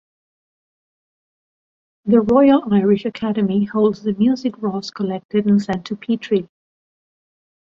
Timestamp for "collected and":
4.89-5.61